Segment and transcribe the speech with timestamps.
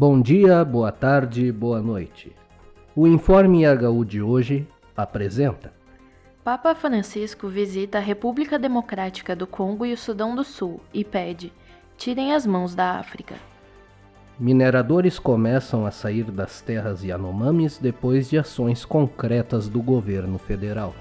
[0.00, 2.34] Bom dia, boa tarde, boa noite.
[2.96, 5.74] O Informe HU de hoje apresenta.
[6.42, 11.52] Papa Francisco visita a República Democrática do Congo e o Sudão do Sul e pede:
[11.98, 13.34] tirem as mãos da África.
[14.38, 20.94] Mineradores começam a sair das terras Yanomamis depois de ações concretas do governo federal.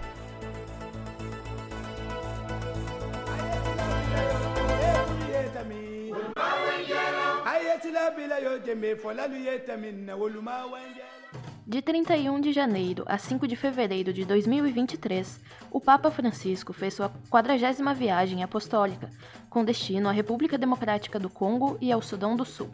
[11.65, 15.39] De 31 de janeiro a 5 de fevereiro de 2023,
[15.71, 19.09] o Papa Francisco fez sua 40 viagem apostólica,
[19.49, 22.69] com destino à República Democrática do Congo e ao Sudão do Sul.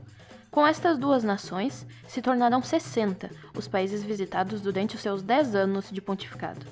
[0.52, 5.90] Com estas duas nações, se tornarão 60 os países visitados durante os seus 10 anos
[5.90, 6.66] de pontificado.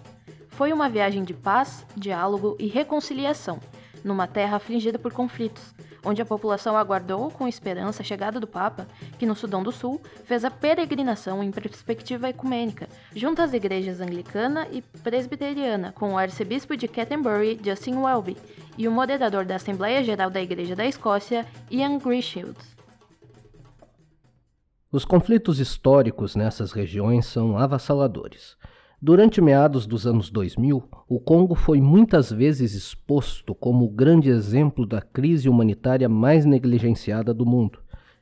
[0.49, 3.59] Foi uma viagem de paz, diálogo e reconciliação,
[4.03, 5.73] numa terra afligida por conflitos,
[6.03, 10.01] onde a população aguardou com esperança a chegada do Papa, que no Sudão do Sul
[10.25, 16.75] fez a peregrinação em perspectiva ecumênica, junto às igrejas anglicana e presbiteriana, com o arcebispo
[16.75, 18.37] de Canterbury, Justin Welby,
[18.77, 22.73] e o moderador da Assembleia Geral da Igreja da Escócia, Ian Grishields.
[24.91, 28.55] Os conflitos históricos nessas regiões são avassaladores.
[29.05, 34.85] Durante meados dos anos 2000, o Congo foi muitas vezes exposto como o grande exemplo
[34.85, 37.79] da crise humanitária mais negligenciada do mundo.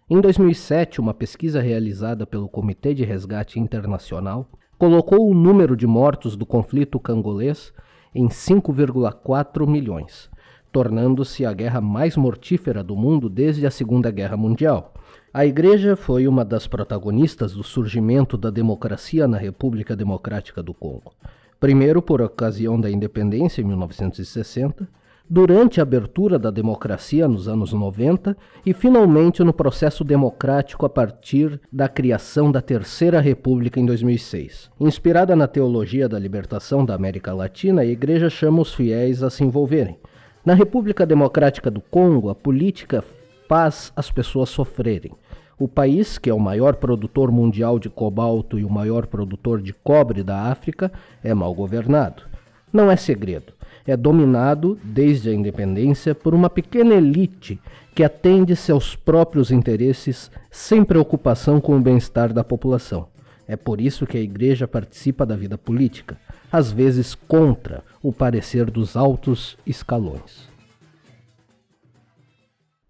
[0.10, 6.36] Em 2007, uma pesquisa realizada pelo Comitê de Resgate Internacional colocou o número de mortos
[6.36, 7.72] do conflito cangolês
[8.16, 10.32] em 5,4 milhões,
[10.72, 14.96] tornando-se a guerra mais mortífera do mundo desde a Segunda Guerra Mundial.
[15.34, 21.14] A Igreja foi uma das protagonistas do surgimento da democracia na República Democrática do Congo.
[21.60, 24.90] Primeiro, por ocasião da independência em 1960,
[25.30, 31.62] durante a abertura da democracia nos anos 90 e, finalmente, no processo democrático a partir
[31.72, 34.70] da criação da Terceira República em 2006.
[34.78, 39.46] Inspirada na teologia da libertação da América Latina, a Igreja chama os fiéis a se
[39.46, 39.98] envolverem.
[40.44, 43.02] Na República Democrática do Congo, a política
[43.52, 45.12] faz as pessoas sofrerem.
[45.60, 49.74] O país, que é o maior produtor mundial de cobalto e o maior produtor de
[49.74, 50.90] cobre da África,
[51.22, 52.24] é mal governado.
[52.72, 53.52] Não é segredo.
[53.86, 57.60] É dominado, desde a independência, por uma pequena elite
[57.94, 63.10] que atende seus próprios interesses sem preocupação com o bem-estar da população.
[63.46, 66.18] É por isso que a igreja participa da vida política,
[66.50, 70.51] às vezes contra o parecer dos altos escalões.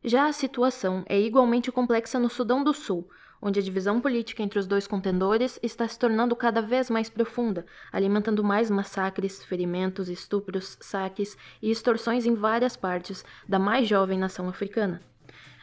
[0.04, 3.08] Já a situação é igualmente complexa no Sudão do Sul,
[3.40, 7.68] onde a divisão política entre os dois contendores está se tornando cada vez mais profunda,
[7.92, 14.50] alimentando mais massacres, ferimentos, estupros, saques e extorsões em várias partes da mais jovem nação
[14.50, 15.00] africana.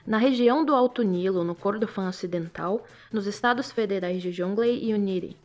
[0.07, 5.37] Na região do Alto Nilo, no Cordofã Ocidental, nos estados federais de Jonglei e Uniri.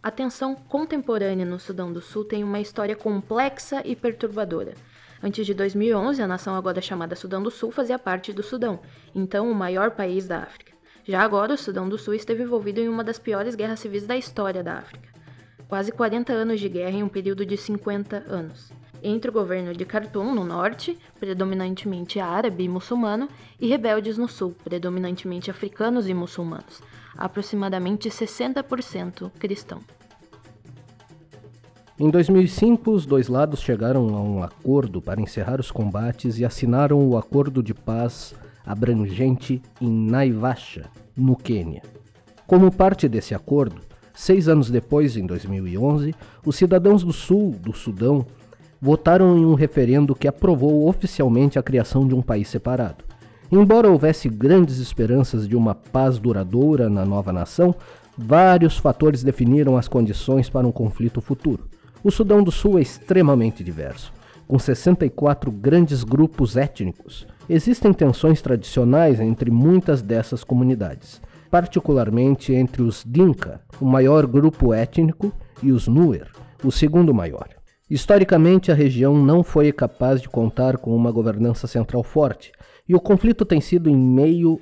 [0.00, 4.74] A tensão contemporânea no Sudão do Sul tem uma história complexa e perturbadora
[5.22, 8.80] Antes de 2011, a nação agora chamada Sudão do Sul fazia parte do Sudão,
[9.14, 10.72] então o maior país da África.
[11.04, 14.16] Já agora, o Sudão do Sul esteve envolvido em uma das piores guerras civis da
[14.16, 15.10] história da África.
[15.68, 18.72] Quase 40 anos de guerra em um período de 50 anos.
[19.02, 23.28] Entre o governo de Khartoum, no norte, predominantemente árabe e muçulmano,
[23.60, 26.82] e rebeldes no sul, predominantemente africanos e muçulmanos,
[27.16, 29.80] aproximadamente 60% cristão.
[32.02, 37.06] Em 2005, os dois lados chegaram a um acordo para encerrar os combates e assinaram
[37.06, 38.34] o Acordo de Paz
[38.64, 41.82] abrangente em Naivasha, no Quênia.
[42.46, 43.82] Como parte desse acordo,
[44.14, 48.24] seis anos depois, em 2011, os cidadãos do sul do Sudão
[48.80, 53.04] votaram em um referendo que aprovou oficialmente a criação de um país separado.
[53.52, 57.74] Embora houvesse grandes esperanças de uma paz duradoura na nova nação,
[58.16, 61.68] vários fatores definiram as condições para um conflito futuro.
[62.02, 64.10] O Sudão do Sul é extremamente diverso,
[64.48, 67.26] com 64 grandes grupos étnicos.
[67.46, 71.20] Existem tensões tradicionais entre muitas dessas comunidades,
[71.50, 75.30] particularmente entre os Dinka, o maior grupo étnico,
[75.62, 76.28] e os Nuer,
[76.64, 77.48] o segundo maior.
[77.90, 82.50] Historicamente, a região não foi capaz de contar com uma governança central forte,
[82.88, 84.58] e o conflito tem sido em meio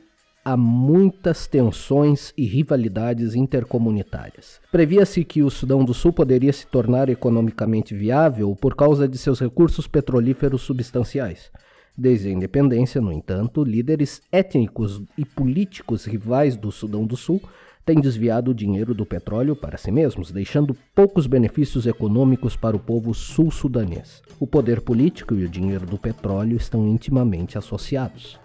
[0.48, 4.58] há muitas tensões e rivalidades intercomunitárias.
[4.72, 9.40] Previa-se que o Sudão do Sul poderia se tornar economicamente viável por causa de seus
[9.40, 11.50] recursos petrolíferos substanciais.
[11.94, 17.42] Desde a independência, no entanto, líderes étnicos e políticos rivais do Sudão do Sul
[17.84, 22.80] têm desviado o dinheiro do petróleo para si mesmos, deixando poucos benefícios econômicos para o
[22.80, 24.22] povo sul-sudanês.
[24.40, 28.40] O poder político e o dinheiro do petróleo estão intimamente associados.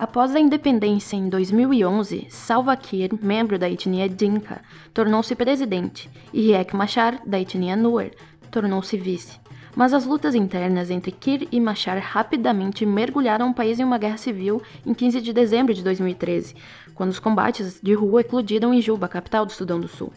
[0.00, 4.62] Após a independência em 2011, Salva Kiir, membro da etnia Dinka,
[4.94, 8.12] tornou-se presidente e Riek Machar, da etnia Nuer,
[8.50, 9.38] tornou-se vice.
[9.76, 14.16] Mas as lutas internas entre Kiir e Machar rapidamente mergulharam o país em uma guerra
[14.16, 16.54] civil em 15 de dezembro de 2013,
[16.94, 20.10] quando os combates de rua eclodiram em Juba, capital do Sudão do Sul.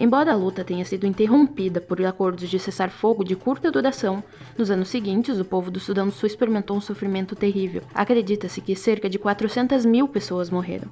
[0.00, 4.24] Embora a luta tenha sido interrompida por acordos de cessar-fogo de curta duração,
[4.56, 7.82] nos anos seguintes o povo do Sudão do Sul experimentou um sofrimento terrível.
[7.94, 10.88] Acredita-se que cerca de 400 mil pessoas morreram.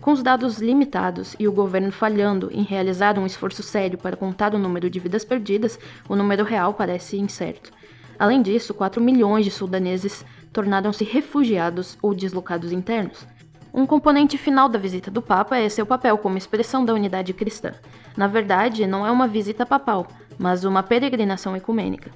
[0.00, 4.52] Com os dados limitados e o governo falhando em realizar um esforço sério para contar
[4.52, 7.70] o número de vidas perdidas, o número real parece incerto.
[8.18, 13.24] Além disso, 4 milhões de sudaneses tornaram-se refugiados ou deslocados internos.
[13.72, 17.72] Um componente final da visita do Papa é seu papel como expressão da unidade cristã.
[18.16, 22.10] Na verdade, não é uma visita papal, mas uma peregrinação ecumênica.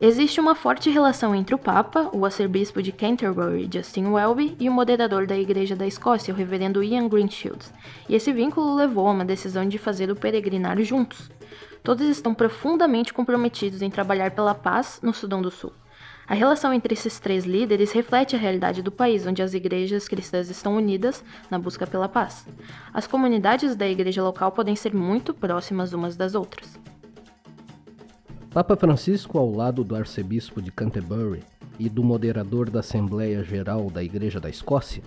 [0.00, 4.72] Existe uma forte relação entre o Papa, o arcebispo de Canterbury, Justin Welby, e o
[4.72, 7.72] moderador da Igreja da Escócia, o reverendo Ian Greenshields,
[8.08, 11.30] e esse vínculo levou a uma decisão de fazer o peregrinar juntos.
[11.82, 15.72] Todos estão profundamente comprometidos em trabalhar pela paz no Sudão do Sul.
[16.28, 20.50] A relação entre esses três líderes reflete a realidade do país, onde as igrejas cristãs
[20.50, 22.44] estão unidas na busca pela paz.
[22.92, 26.80] As comunidades da igreja local podem ser muito próximas umas das outras.
[28.50, 31.44] Papa Francisco, ao lado do arcebispo de Canterbury
[31.78, 35.04] e do moderador da Assembleia Geral da Igreja da Escócia,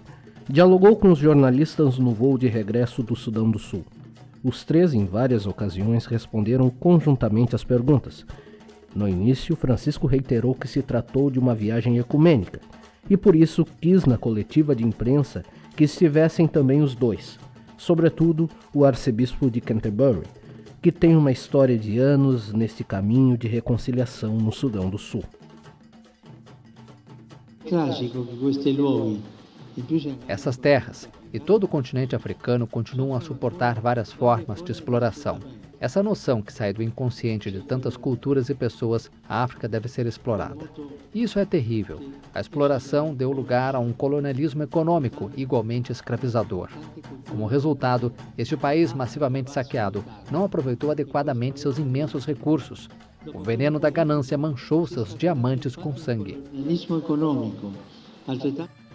[0.48, 3.84] dialogou com os jornalistas no voo de regresso do Sudão do Sul.
[4.42, 8.26] Os três, em várias ocasiões, responderam conjuntamente às perguntas,
[8.96, 12.60] no início, Francisco reiterou que se tratou de uma viagem ecumênica
[13.10, 15.44] e por isso quis na coletiva de imprensa
[15.76, 17.40] que estivessem também os dois,
[17.78, 20.28] sobretudo o arcebispo de Canterbury,
[20.82, 25.24] que tem uma história de anos neste caminho de reconciliação no Sudão do Sul.
[30.28, 35.40] Essas terras e todo o continente africano continuam a suportar várias formas de exploração,
[35.82, 40.06] essa noção que sai do inconsciente de tantas culturas e pessoas, a África deve ser
[40.06, 40.70] explorada.
[41.16, 42.02] Isso é terrível.
[42.36, 46.70] A exploração deu lugar a um colonialismo econômico igualmente escravizador.
[47.30, 52.90] Como resultado, este país massivamente saqueado não aproveitou adequadamente seus imensos recursos.
[53.34, 56.44] O veneno da ganância manchou seus diamantes com sangue.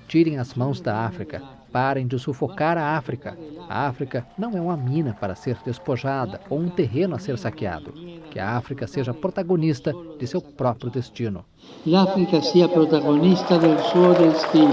[0.07, 1.43] Tirem as mãos da África.
[1.75, 3.37] Parem de sufocar a África.
[3.69, 7.93] A África não é uma mina para ser despojada ou um terreno a ser saqueado.
[8.31, 11.45] Que a África seja protagonista de seu próprio destino.
[11.83, 14.71] Que a África seja protagonista do seu destino.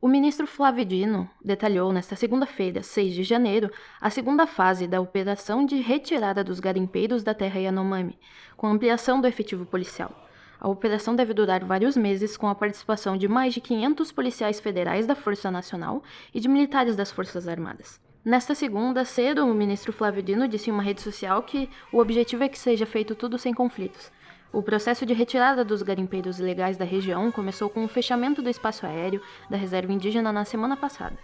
[0.00, 5.66] O ministro Flávio Dino detalhou nesta segunda-feira, 6 de janeiro, a segunda fase da operação
[5.66, 8.18] de retirada dos garimpeiros da terra Yanomami,
[8.56, 10.29] com ampliação do efetivo policial.
[10.60, 15.06] A operação deve durar vários meses, com a participação de mais de 500 policiais federais
[15.06, 16.02] da Força Nacional
[16.34, 17.98] e de militares das Forças Armadas.
[18.22, 22.44] Nesta segunda, cedo, o ministro Flávio Dino disse em uma rede social que o objetivo
[22.44, 24.12] é que seja feito tudo sem conflitos.
[24.52, 28.84] O processo de retirada dos garimpeiros ilegais da região começou com o fechamento do espaço
[28.84, 31.16] aéreo da reserva indígena na semana passada.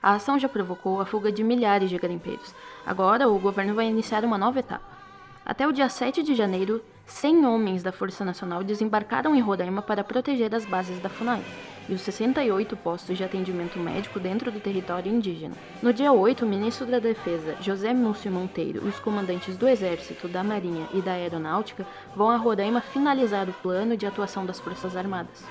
[0.00, 2.54] A ação já provocou a fuga de milhares de garimpeiros.
[2.86, 4.93] Agora, o governo vai iniciar uma nova etapa.
[5.46, 10.02] Até o dia 7 de janeiro, 100 homens da Força Nacional desembarcaram em Roraima para
[10.02, 11.42] proteger as bases da FUNAI
[11.86, 15.54] e os 68 postos de atendimento médico dentro do território indígena.
[15.82, 20.28] No dia 8, o ministro da Defesa, José Múcio Monteiro, e os comandantes do Exército,
[20.28, 24.96] da Marinha e da Aeronáutica vão a Roraima finalizar o plano de atuação das Forças
[24.96, 25.44] Armadas.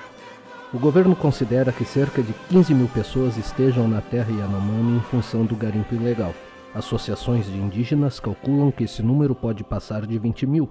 [0.73, 5.45] O governo considera que cerca de 15 mil pessoas estejam na terra Yanomami em função
[5.45, 6.33] do garimpo ilegal.
[6.73, 10.69] Associações de indígenas calculam que esse número pode passar de 20 mil.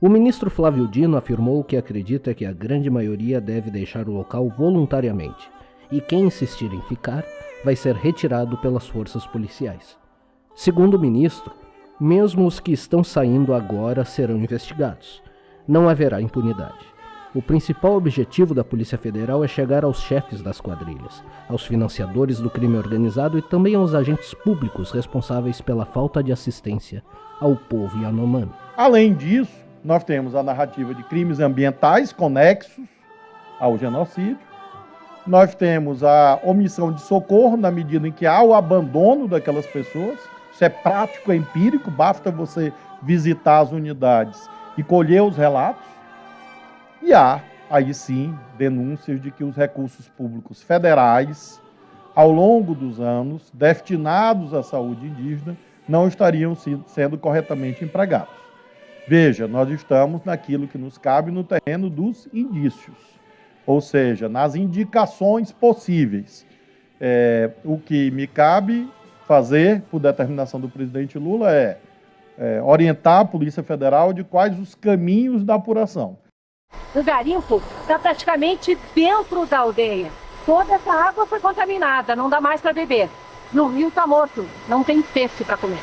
[0.00, 4.48] O ministro Flávio Dino afirmou que acredita que a grande maioria deve deixar o local
[4.48, 5.50] voluntariamente
[5.92, 7.24] e quem insistir em ficar
[7.62, 9.98] vai ser retirado pelas forças policiais.
[10.54, 11.52] Segundo o ministro,
[12.00, 15.22] mesmo os que estão saindo agora serão investigados.
[15.68, 16.93] Não haverá impunidade.
[17.34, 22.48] O principal objetivo da Polícia Federal é chegar aos chefes das quadrilhas, aos financiadores do
[22.48, 27.02] crime organizado e também aos agentes públicos responsáveis pela falta de assistência
[27.40, 28.52] ao povo Yanomami.
[28.76, 32.86] Além disso, nós temos a narrativa de crimes ambientais conexos
[33.58, 34.38] ao genocídio.
[35.26, 40.20] Nós temos a omissão de socorro na medida em que há o abandono daquelas pessoas.
[40.52, 42.72] Isso é prático, é empírico, basta você
[43.02, 44.48] visitar as unidades
[44.78, 45.93] e colher os relatos.
[47.06, 51.60] E há, aí sim, denúncias de que os recursos públicos federais,
[52.14, 55.54] ao longo dos anos, destinados à saúde indígena,
[55.86, 56.56] não estariam
[56.86, 58.32] sendo corretamente empregados.
[59.06, 62.96] Veja, nós estamos naquilo que nos cabe no terreno dos indícios.
[63.66, 66.46] ou seja, nas indicações possíveis.
[66.98, 68.90] É, o que me cabe
[69.26, 71.76] fazer, por determinação do presidente Lula, é,
[72.38, 76.16] é orientar a Polícia Federal de quais os caminhos da apuração.
[76.94, 80.10] O garimpo está praticamente dentro da aldeia.
[80.46, 83.08] Toda essa água foi contaminada, não dá mais para beber.
[83.52, 85.80] No rio está morto, não tem peixe para comer.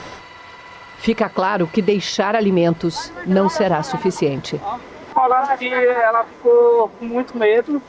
[0.98, 4.62] Fica claro que deixar alimentos não será suficiente.
[5.13, 7.81] Falando que ela ficou com muito medo,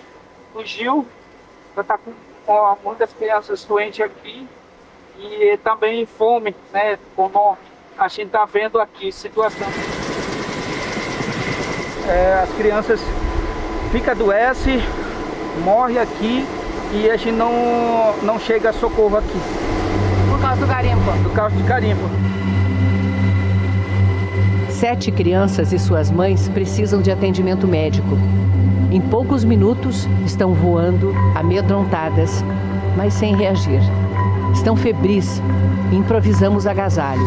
[0.53, 1.07] fugiu,
[1.77, 2.13] já está com,
[2.47, 4.49] com muitas crianças doentes aqui
[5.19, 6.99] e também fome, né?
[7.15, 7.57] Como
[7.99, 9.69] a gente está vendo aqui, situação.
[12.13, 13.01] É, as crianças
[13.91, 14.83] ficam adoecem,
[15.65, 16.47] morrem aqui
[16.93, 19.41] e a gente não, não chega a socorro aqui.
[20.29, 21.01] Por causa do garimpo?
[21.23, 22.03] Por causa de garimpo.
[24.69, 28.19] Sete crianças e suas mães precisam de atendimento médico.
[28.91, 32.45] Em poucos minutos estão voando, amedrontadas,
[32.95, 33.81] mas sem reagir.
[34.53, 35.41] Estão febris.
[35.91, 37.27] Improvisamos agasalho.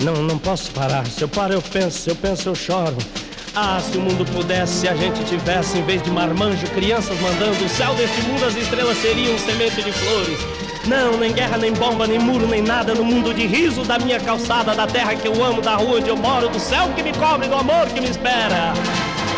[0.00, 1.06] Não, não posso parar.
[1.06, 2.96] Se eu paro, eu penso, eu penso, eu choro.
[3.54, 7.64] Ah, se o mundo pudesse, se a gente tivesse, em vez de marmanjo, crianças mandando,
[7.64, 10.38] o céu deste mundo, as estrelas seriam semente de flores.
[10.86, 14.18] Não, nem guerra, nem bomba, nem muro, nem nada no mundo de riso da minha
[14.20, 17.12] calçada, da terra que eu amo, da rua onde eu moro, do céu que me
[17.12, 18.72] cobre, do amor que me espera.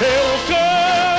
[0.01, 1.12] Eu canto,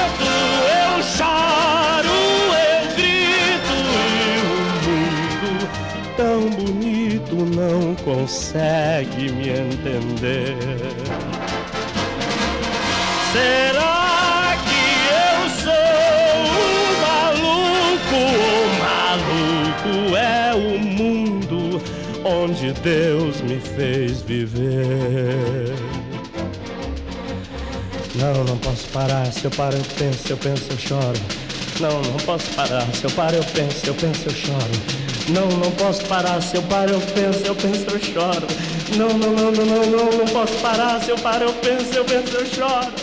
[8.23, 10.55] consegue me entender.
[13.33, 15.73] Será que eu sou
[16.47, 18.21] um maluco?
[18.55, 21.81] O maluco é o mundo
[22.23, 25.75] onde Deus me fez viver.
[28.15, 29.25] Não, não posso parar.
[29.33, 31.19] Se eu paro, eu penso, eu penso, eu choro.
[31.81, 32.87] Não, não posso parar.
[32.93, 35.02] Se eu paro, eu penso, eu penso, eu choro.
[35.29, 36.41] Não, não posso parar.
[36.41, 38.47] Se eu paro, eu penso, eu penso, eu choro.
[38.97, 41.01] Não, não, não, não, não, não, não posso parar.
[41.01, 43.02] Se eu paro, eu penso, eu penso, eu choro.